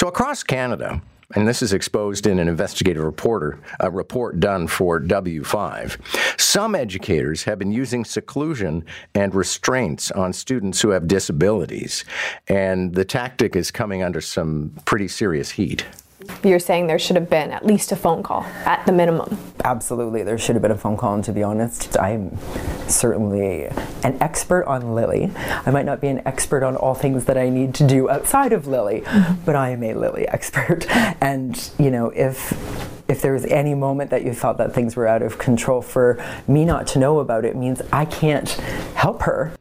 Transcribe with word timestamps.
So 0.00 0.08
across 0.08 0.42
Canada, 0.42 1.02
and 1.34 1.46
this 1.46 1.60
is 1.60 1.74
exposed 1.74 2.26
in 2.26 2.38
an 2.38 2.48
investigative 2.48 3.04
reporter 3.04 3.58
a 3.80 3.90
report 3.90 4.40
done 4.40 4.66
for 4.66 4.98
W5. 4.98 6.40
Some 6.40 6.74
educators 6.74 7.44
have 7.44 7.58
been 7.58 7.70
using 7.70 8.06
seclusion 8.06 8.86
and 9.14 9.34
restraints 9.34 10.10
on 10.10 10.32
students 10.32 10.80
who 10.80 10.88
have 10.88 11.06
disabilities, 11.06 12.06
and 12.48 12.94
the 12.94 13.04
tactic 13.04 13.54
is 13.54 13.70
coming 13.70 14.02
under 14.02 14.22
some 14.22 14.72
pretty 14.86 15.06
serious 15.06 15.50
heat 15.50 15.84
you're 16.42 16.58
saying 16.58 16.86
there 16.86 16.98
should 16.98 17.16
have 17.16 17.30
been 17.30 17.50
at 17.50 17.64
least 17.64 17.92
a 17.92 17.96
phone 17.96 18.22
call 18.22 18.42
at 18.64 18.84
the 18.86 18.92
minimum. 18.92 19.38
Absolutely, 19.64 20.22
there 20.22 20.38
should 20.38 20.54
have 20.54 20.62
been 20.62 20.70
a 20.70 20.78
phone 20.78 20.96
call, 20.96 21.14
and 21.14 21.24
to 21.24 21.32
be 21.32 21.42
honest, 21.42 21.98
I'm 21.98 22.36
certainly 22.88 23.64
an 24.04 24.16
expert 24.20 24.64
on 24.64 24.94
Lily. 24.94 25.30
I 25.36 25.70
might 25.70 25.84
not 25.84 26.00
be 26.00 26.08
an 26.08 26.22
expert 26.26 26.62
on 26.62 26.76
all 26.76 26.94
things 26.94 27.26
that 27.26 27.36
I 27.36 27.48
need 27.48 27.74
to 27.76 27.86
do 27.86 28.08
outside 28.08 28.52
of 28.52 28.66
Lily, 28.66 29.02
mm-hmm. 29.02 29.44
but 29.44 29.56
I 29.56 29.70
am 29.70 29.82
a 29.82 29.94
Lily 29.94 30.26
expert. 30.28 30.86
And, 31.22 31.70
you 31.78 31.90
know, 31.90 32.10
if 32.10 32.52
if 33.08 33.20
there 33.20 33.32
was 33.32 33.44
any 33.46 33.74
moment 33.74 34.10
that 34.10 34.24
you 34.24 34.32
felt 34.32 34.56
that 34.58 34.72
things 34.72 34.94
were 34.94 35.06
out 35.06 35.20
of 35.20 35.36
control 35.38 35.82
for 35.82 36.22
me 36.46 36.64
not 36.64 36.86
to 36.86 36.98
know 36.98 37.18
about 37.18 37.44
it 37.44 37.56
means 37.56 37.82
I 37.92 38.04
can't 38.04 38.48
help 38.94 39.22
her. 39.22 39.52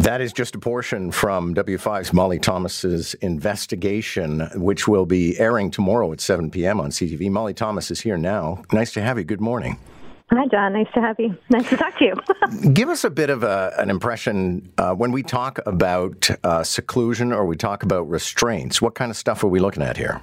That 0.00 0.22
is 0.22 0.32
just 0.32 0.54
a 0.54 0.58
portion 0.58 1.10
from 1.10 1.54
W5's 1.54 2.14
Molly 2.14 2.38
Thomas's 2.38 3.12
investigation, 3.14 4.48
which 4.54 4.88
will 4.88 5.04
be 5.04 5.38
airing 5.38 5.70
tomorrow 5.70 6.10
at 6.10 6.22
7 6.22 6.50
p.m. 6.50 6.80
on 6.80 6.88
CTV. 6.88 7.30
Molly 7.30 7.52
Thomas 7.52 7.90
is 7.90 8.00
here 8.00 8.16
now. 8.16 8.62
Nice 8.72 8.94
to 8.94 9.02
have 9.02 9.18
you. 9.18 9.24
Good 9.24 9.42
morning. 9.42 9.78
Hi, 10.30 10.46
John. 10.46 10.72
Nice 10.72 10.86
to 10.94 11.02
have 11.02 11.20
you. 11.20 11.36
Nice 11.50 11.68
to 11.68 11.76
talk 11.76 11.98
to 11.98 12.04
you. 12.06 12.70
Give 12.72 12.88
us 12.88 13.04
a 13.04 13.10
bit 13.10 13.28
of 13.28 13.42
a, 13.42 13.74
an 13.76 13.90
impression 13.90 14.72
uh, 14.78 14.94
when 14.94 15.12
we 15.12 15.22
talk 15.22 15.58
about 15.66 16.30
uh, 16.44 16.64
seclusion 16.64 17.30
or 17.30 17.44
we 17.44 17.56
talk 17.56 17.82
about 17.82 18.08
restraints. 18.08 18.80
What 18.80 18.94
kind 18.94 19.10
of 19.10 19.18
stuff 19.18 19.44
are 19.44 19.48
we 19.48 19.60
looking 19.60 19.82
at 19.82 19.98
here? 19.98 20.22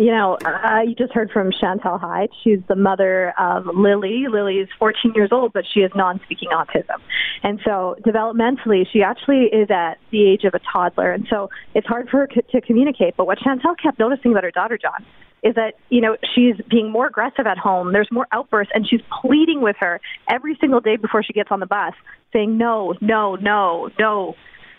You 0.00 0.12
know, 0.12 0.38
uh, 0.46 0.80
you 0.80 0.94
just 0.94 1.12
heard 1.12 1.30
from 1.30 1.50
Chantal 1.52 1.98
Hyde. 1.98 2.30
She's 2.42 2.60
the 2.68 2.74
mother 2.74 3.34
of 3.38 3.66
Lily. 3.66 4.24
Lily 4.32 4.54
is 4.54 4.68
14 4.78 5.12
years 5.14 5.28
old, 5.30 5.52
but 5.52 5.64
she 5.70 5.80
has 5.82 5.90
non-speaking 5.94 6.48
autism. 6.48 6.96
And 7.42 7.60
so 7.66 7.96
developmentally, 8.00 8.86
she 8.90 9.02
actually 9.02 9.50
is 9.52 9.70
at 9.70 9.98
the 10.10 10.26
age 10.26 10.44
of 10.44 10.54
a 10.54 10.60
toddler. 10.72 11.12
And 11.12 11.26
so 11.28 11.50
it's 11.74 11.86
hard 11.86 12.08
for 12.08 12.20
her 12.20 12.26
to 12.26 12.60
communicate. 12.62 13.14
But 13.18 13.26
what 13.26 13.40
Chantal 13.40 13.74
kept 13.74 13.98
noticing 13.98 14.30
about 14.30 14.44
her 14.44 14.50
daughter, 14.50 14.78
John, 14.80 15.04
is 15.42 15.54
that, 15.56 15.74
you 15.90 16.00
know, 16.00 16.16
she's 16.34 16.54
being 16.70 16.90
more 16.90 17.06
aggressive 17.06 17.46
at 17.46 17.58
home. 17.58 17.92
There's 17.92 18.08
more 18.10 18.26
outbursts, 18.32 18.72
and 18.74 18.88
she's 18.88 19.02
pleading 19.20 19.60
with 19.60 19.76
her 19.80 20.00
every 20.30 20.56
single 20.62 20.80
day 20.80 20.96
before 20.96 21.22
she 21.22 21.34
gets 21.34 21.50
on 21.50 21.60
the 21.60 21.66
bus, 21.66 21.92
saying 22.32 22.56
no, 22.56 22.94
no, 23.02 23.34
no, 23.34 23.90
no 23.98 24.34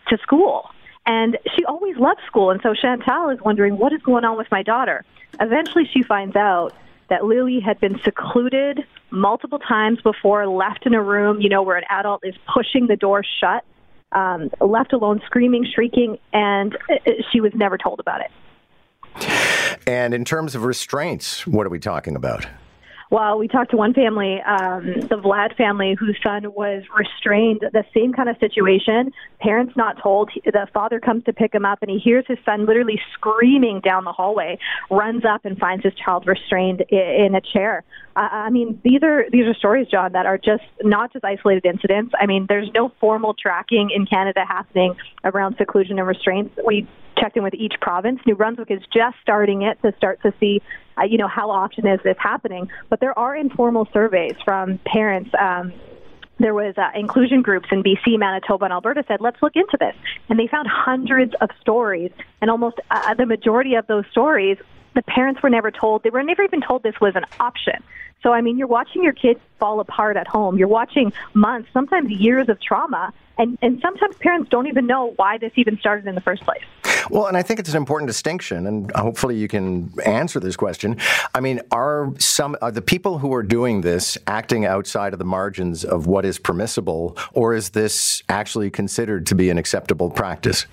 to 0.08 0.17
school. 0.17 0.72
And 1.11 1.37
she 1.55 1.65
always 1.65 1.97
loved 1.97 2.21
school. 2.25 2.51
And 2.51 2.61
so 2.63 2.73
Chantal 2.73 3.29
is 3.29 3.39
wondering, 3.41 3.77
what 3.77 3.91
is 3.91 4.01
going 4.01 4.23
on 4.23 4.37
with 4.37 4.47
my 4.49 4.63
daughter? 4.63 5.03
Eventually, 5.41 5.85
she 5.93 6.03
finds 6.03 6.37
out 6.37 6.73
that 7.09 7.25
Lily 7.25 7.59
had 7.59 7.79
been 7.81 7.99
secluded 7.99 8.85
multiple 9.09 9.59
times 9.59 9.99
before, 10.01 10.47
left 10.47 10.85
in 10.85 10.93
a 10.93 11.03
room, 11.03 11.41
you 11.41 11.49
know, 11.49 11.63
where 11.63 11.75
an 11.75 11.83
adult 11.89 12.21
is 12.23 12.33
pushing 12.53 12.87
the 12.87 12.95
door 12.95 13.23
shut, 13.41 13.65
um, 14.13 14.49
left 14.61 14.93
alone, 14.93 15.21
screaming, 15.25 15.65
shrieking, 15.65 16.17
and 16.31 16.77
she 17.29 17.41
was 17.41 17.51
never 17.55 17.77
told 17.77 17.99
about 17.99 18.21
it. 18.21 18.31
And 19.85 20.13
in 20.13 20.23
terms 20.23 20.55
of 20.55 20.63
restraints, 20.63 21.45
what 21.45 21.65
are 21.67 21.69
we 21.69 21.79
talking 21.79 22.15
about? 22.15 22.45
Well, 23.11 23.37
we 23.37 23.49
talked 23.49 23.71
to 23.71 23.77
one 23.77 23.93
family, 23.93 24.39
um, 24.41 24.85
the 24.85 25.19
Vlad 25.21 25.57
family, 25.57 25.97
whose 25.99 26.17
son 26.23 26.53
was 26.53 26.83
restrained. 26.97 27.59
The 27.59 27.83
same 27.93 28.13
kind 28.13 28.29
of 28.29 28.37
situation. 28.37 29.11
Parents 29.41 29.73
not 29.75 30.01
told. 30.01 30.31
The 30.45 30.65
father 30.73 31.01
comes 31.01 31.25
to 31.25 31.33
pick 31.33 31.53
him 31.53 31.65
up, 31.65 31.79
and 31.81 31.91
he 31.91 31.99
hears 31.99 32.23
his 32.25 32.37
son 32.45 32.65
literally 32.65 33.01
screaming 33.13 33.81
down 33.81 34.05
the 34.05 34.13
hallway. 34.13 34.57
Runs 34.89 35.25
up 35.25 35.43
and 35.43 35.57
finds 35.57 35.83
his 35.83 35.93
child 35.95 36.25
restrained 36.25 36.85
in 36.89 37.35
a 37.35 37.41
chair. 37.41 37.83
Uh, 38.15 38.29
I 38.31 38.49
mean, 38.49 38.79
these 38.81 39.03
are 39.03 39.25
these 39.29 39.45
are 39.45 39.55
stories, 39.55 39.87
John, 39.91 40.13
that 40.13 40.25
are 40.25 40.37
just 40.37 40.63
not 40.81 41.11
just 41.11 41.25
isolated 41.25 41.66
incidents. 41.66 42.13
I 42.17 42.27
mean, 42.27 42.45
there's 42.47 42.69
no 42.73 42.94
formal 43.01 43.33
tracking 43.33 43.89
in 43.94 44.05
Canada 44.05 44.45
happening 44.47 44.95
around 45.25 45.57
seclusion 45.57 46.00
and 46.00 46.07
restraints. 46.07 46.57
We 46.66 46.88
checked 47.21 47.37
in 47.37 47.43
with 47.43 47.53
each 47.53 47.75
province. 47.79 48.19
New 48.25 48.35
Brunswick 48.35 48.71
is 48.71 48.81
just 48.93 49.15
starting 49.21 49.61
it 49.61 49.81
to 49.83 49.93
start 49.97 50.21
to 50.23 50.33
see, 50.39 50.61
uh, 50.97 51.03
you 51.03 51.17
know, 51.17 51.27
how 51.27 51.51
often 51.51 51.87
is 51.87 51.99
this 52.03 52.17
happening. 52.19 52.69
But 52.89 52.99
there 52.99 53.17
are 53.17 53.35
informal 53.35 53.87
surveys 53.93 54.35
from 54.43 54.79
parents. 54.79 55.29
Um, 55.39 55.73
there 56.39 56.55
was 56.55 56.75
uh, 56.77 56.89
inclusion 56.95 57.43
groups 57.43 57.67
in 57.71 57.83
BC, 57.83 58.17
Manitoba, 58.17 58.65
and 58.65 58.73
Alberta 58.73 59.03
said, 59.07 59.21
let's 59.21 59.41
look 59.43 59.55
into 59.55 59.77
this. 59.79 59.95
And 60.27 60.39
they 60.39 60.47
found 60.47 60.67
hundreds 60.67 61.33
of 61.39 61.49
stories, 61.61 62.11
and 62.41 62.49
almost 62.49 62.79
uh, 62.89 63.13
the 63.13 63.27
majority 63.27 63.75
of 63.75 63.85
those 63.85 64.05
stories, 64.11 64.57
the 64.95 65.03
parents 65.03 65.43
were 65.43 65.51
never 65.51 65.69
told. 65.69 66.03
They 66.03 66.09
were 66.09 66.23
never 66.23 66.41
even 66.43 66.61
told 66.61 66.81
this 66.83 66.99
was 66.99 67.15
an 67.15 67.25
option. 67.39 67.83
So, 68.23 68.33
I 68.33 68.41
mean, 68.41 68.57
you're 68.57 68.67
watching 68.67 69.03
your 69.03 69.13
kids 69.13 69.39
fall 69.59 69.79
apart 69.79 70.17
at 70.17 70.27
home. 70.27 70.57
You're 70.57 70.67
watching 70.67 71.13
months, 71.33 71.69
sometimes 71.73 72.09
years 72.09 72.49
of 72.49 72.61
trauma. 72.61 73.13
And, 73.38 73.57
and 73.61 73.79
sometimes 73.81 74.15
parents 74.17 74.49
don't 74.49 74.67
even 74.67 74.85
know 74.85 75.13
why 75.15 75.38
this 75.38 75.51
even 75.55 75.79
started 75.79 76.07
in 76.07 76.15
the 76.15 76.21
first 76.21 76.43
place. 76.43 76.61
Well, 77.11 77.27
and 77.27 77.35
I 77.35 77.41
think 77.41 77.59
it's 77.59 77.72
an 77.72 77.75
important 77.75 78.07
distinction, 78.07 78.66
and 78.66 78.89
hopefully 78.95 79.35
you 79.35 79.49
can 79.49 79.91
answer 80.05 80.39
this 80.39 80.55
question. 80.55 80.95
I 81.35 81.41
mean, 81.41 81.59
are 81.69 82.13
some 82.19 82.55
are 82.61 82.72
the 82.72 82.81
people 82.81 83.17
who 83.17 83.33
are 83.33 83.44
doing 83.44 83.81
this 83.81 84.17
acting 84.27 84.66
outside 84.66 85.11
of 85.11 85.19
the 85.19 85.25
margins 85.25 85.83
of 85.83 86.07
what 86.07 86.23
is 86.23 86.39
permissible, 86.39 87.17
or 87.33 87.53
is 87.53 87.71
this 87.71 88.23
actually 88.29 88.69
considered 88.69 89.25
to 89.27 89.35
be 89.35 89.50
an 89.50 89.57
acceptable 89.57 90.09
practice? 90.09 90.67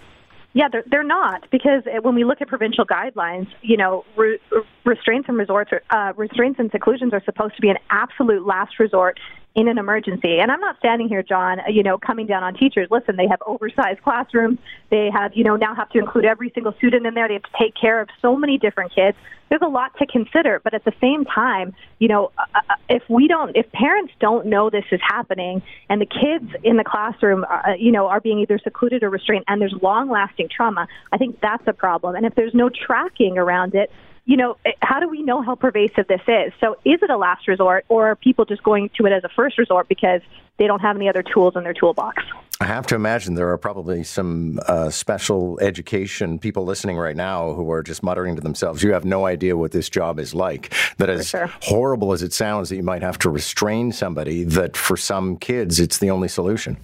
Yeah, 0.53 0.69
they're, 0.71 0.85
they're 0.89 1.03
not 1.03 1.51
because 1.51 1.83
when 2.03 2.15
we 2.15 2.23
look 2.23 2.41
at 2.41 2.47
provincial 2.47 2.87
guidelines, 2.87 3.49
you 3.61 3.77
know, 3.77 4.05
re- 4.17 4.39
restraints 4.85 5.29
and 5.29 5.37
resorts, 5.37 5.73
are, 5.73 5.83
uh, 5.91 6.13
restraints 6.15 6.61
and 6.61 6.71
seclusions 6.71 7.13
are 7.13 7.23
supposed 7.25 7.57
to 7.57 7.61
be 7.61 7.69
an 7.69 7.79
absolute 7.91 8.47
last 8.47 8.79
resort 8.79 9.19
in 9.59 9.67
an 9.67 9.77
emergency. 9.77 10.39
And 10.39 10.53
I'm 10.53 10.61
not 10.61 10.79
standing 10.79 11.09
here, 11.09 11.21
John, 11.21 11.59
you 11.69 11.83
know, 11.83 11.99
coming 11.99 12.29
down 12.29 12.45
on 12.45 12.55
teachers. 12.55 12.87
Listen, 12.93 13.17
they 13.17 13.27
have 13.27 13.43
oversized 13.45 14.01
classrooms. 14.03 14.61
They 14.89 15.11
have, 15.13 15.33
you 15.35 15.43
know, 15.43 15.57
now 15.57 15.75
have 15.75 15.91
to 15.91 15.99
include 15.99 16.27
every 16.27 16.53
single 16.55 16.73
student 16.75 17.07
in 17.07 17.15
there. 17.15 17.27
They 17.27 17.35
have 17.35 17.43
to 17.43 17.51
take 17.61 17.75
care 17.75 18.01
of 18.01 18.09
so 18.23 18.37
many 18.37 18.57
different 18.57 18.95
kids. 18.95 19.17
There's 19.49 19.63
a 19.63 19.69
lot 19.69 19.99
to 19.99 20.07
consider. 20.07 20.61
But 20.63 20.75
at 20.75 20.85
the 20.85 20.93
same 21.01 21.25
time, 21.25 21.75
you 21.99 22.07
know, 22.07 22.31
uh, 22.39 22.45
uh 22.55 22.75
if 22.89 23.03
we 23.11 23.27
don't, 23.27 23.57
if 23.57 23.71
parents 23.73 24.13
don't 24.21 24.47
know 24.47 24.71
this 24.71 24.85
is 24.93 25.01
happening 25.03 25.61
and 25.89 26.01
the 26.01 26.07
kids 26.07 26.55
in 26.63 26.77
the 26.77 26.85
classroom, 26.85 27.45
uh, 27.45 27.73
you 27.77 27.91
know, 27.91 28.07
are 28.07 28.21
being 28.21 28.39
either 28.39 28.61
secluded 28.63 29.03
or 29.03 29.11
restrained 29.11 29.45
and 29.49 29.61
there's 29.61 29.75
long 29.83 30.09
lasting 30.09 30.49
trauma, 30.55 30.87
I 31.13 31.19
think 31.19 31.41
that's 31.41 31.67
a 31.67 31.73
problem. 31.73 32.15
And 32.15 32.25
if 32.25 32.37
there's 32.37 32.55
no 32.55 32.71
tracking 32.71 33.39
around 33.39 33.75
it, 33.75 33.91
you 34.29 34.37
know, 34.37 34.59
eh, 34.67 34.73
how 34.83 35.01
do 35.01 35.09
we 35.09 35.23
know 35.23 35.43
how 35.43 35.55
pervasive 35.55 36.07
this 36.07 36.21
is? 36.29 36.53
So 36.61 36.77
is 36.85 37.03
it 37.03 37.09
a 37.11 37.17
last 37.17 37.49
resort 37.49 37.87
or 37.89 38.09
are 38.09 38.15
people 38.15 38.45
just 38.45 38.63
going 38.63 38.91
to 38.99 39.07
it 39.07 39.13
as 39.13 39.25
a 39.25 39.29
first 39.31 39.57
resort 39.57 39.89
because 39.89 40.21
they 40.59 40.67
don't 40.67 40.81
have 40.81 40.97
any 40.97 41.09
other 41.09 41.23
tools 41.23 41.57
in 41.57 41.65
their 41.65 41.73
toolbox? 41.73 42.23
I 42.61 42.67
have 42.67 42.87
to 42.89 42.95
imagine 42.95 43.37
there 43.37 43.49
are 43.51 43.59
probably 43.59 44.05
some 44.05 44.61
uh, 44.67 44.91
special 44.91 45.59
education 45.61 46.39
people 46.39 46.65
listening 46.65 46.99
right 46.99 47.17
now 47.17 47.55
who 47.55 47.71
are 47.71 47.83
just 47.83 48.03
muttering 48.03 48.37
to 48.37 48.43
themselves, 48.43 48.83
you 48.83 48.93
have 48.93 49.07
no 49.07 49.25
idea 49.25 49.57
what 49.57 49.73
this 49.73 49.89
job 49.89 50.19
is 50.19 50.35
like. 50.35 50.75
That 50.99 51.09
as 51.09 51.29
sure. 51.29 51.51
horrible 51.63 52.13
as 52.13 52.23
it 52.23 52.35
sounds 52.35 52.69
that 52.69 52.77
you 52.77 52.83
might 52.83 53.03
have 53.03 53.19
to 53.21 53.31
restrain 53.31 53.93
somebody, 53.93 54.45
that 54.45 54.77
for 54.77 54.99
some 54.99 55.39
kids 55.39 55.81
it's 55.81 55.99
the 55.99 56.11
only 56.11 56.29
solution. 56.29 56.77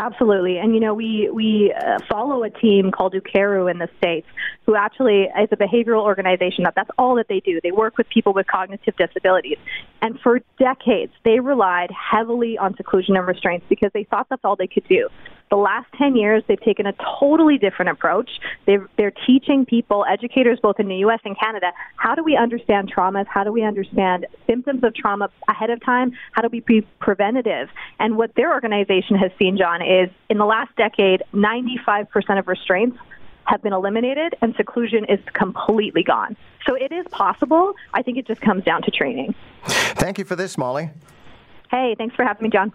Absolutely, 0.00 0.56
and 0.56 0.74
you 0.74 0.80
know 0.80 0.94
we 0.94 1.28
we 1.30 1.74
uh, 1.78 1.98
follow 2.08 2.42
a 2.42 2.48
team 2.48 2.90
called 2.90 3.12
Ukeru 3.12 3.70
in 3.70 3.76
the 3.76 3.88
states, 3.98 4.26
who 4.64 4.74
actually 4.74 5.24
is 5.24 5.48
a 5.52 5.56
behavioral 5.56 6.00
organization 6.00 6.64
that 6.64 6.72
that's 6.74 6.88
all 6.96 7.16
that 7.16 7.28
they 7.28 7.40
do. 7.40 7.60
They 7.62 7.70
work 7.70 7.98
with 7.98 8.08
people 8.08 8.32
with 8.32 8.46
cognitive 8.46 8.96
disabilities, 8.96 9.58
and 10.00 10.18
for 10.20 10.40
decades 10.58 11.12
they 11.22 11.38
relied 11.38 11.90
heavily 11.90 12.56
on 12.56 12.74
seclusion 12.76 13.14
and 13.14 13.26
restraints 13.26 13.66
because 13.68 13.90
they 13.92 14.04
thought 14.04 14.26
that's 14.30 14.42
all 14.42 14.56
they 14.56 14.68
could 14.68 14.88
do. 14.88 15.10
The 15.50 15.56
last 15.56 15.88
10 15.98 16.14
years, 16.14 16.44
they've 16.46 16.60
taken 16.60 16.86
a 16.86 16.94
totally 17.18 17.58
different 17.58 17.90
approach. 17.90 18.30
They're, 18.66 18.88
they're 18.96 19.12
teaching 19.26 19.66
people, 19.66 20.04
educators 20.08 20.60
both 20.62 20.78
in 20.78 20.86
the 20.86 20.98
U.S. 20.98 21.18
and 21.24 21.36
Canada, 21.38 21.72
how 21.96 22.14
do 22.14 22.22
we 22.22 22.36
understand 22.36 22.92
traumas? 22.94 23.26
How 23.26 23.42
do 23.42 23.50
we 23.50 23.64
understand 23.64 24.26
symptoms 24.46 24.84
of 24.84 24.94
trauma 24.94 25.28
ahead 25.48 25.70
of 25.70 25.84
time? 25.84 26.12
How 26.32 26.42
do 26.42 26.48
we 26.52 26.60
be 26.60 26.82
preventative? 27.00 27.68
And 28.00 28.16
what 28.16 28.34
their 28.34 28.52
organization 28.52 29.14
has 29.16 29.30
seen, 29.38 29.58
John, 29.58 29.82
is 29.82 30.08
in 30.30 30.38
the 30.38 30.46
last 30.46 30.74
decade, 30.76 31.22
95% 31.34 32.38
of 32.38 32.48
restraints 32.48 32.96
have 33.44 33.62
been 33.62 33.74
eliminated 33.74 34.34
and 34.40 34.54
seclusion 34.56 35.04
is 35.04 35.20
completely 35.34 36.02
gone. 36.02 36.36
So 36.66 36.74
it 36.74 36.92
is 36.92 37.06
possible. 37.10 37.74
I 37.92 38.02
think 38.02 38.16
it 38.16 38.26
just 38.26 38.40
comes 38.40 38.64
down 38.64 38.82
to 38.82 38.90
training. 38.90 39.34
Thank 39.64 40.18
you 40.18 40.24
for 40.24 40.34
this, 40.34 40.56
Molly. 40.56 40.90
Hey, 41.70 41.94
thanks 41.96 42.16
for 42.16 42.24
having 42.24 42.42
me, 42.42 42.48
John. 42.50 42.72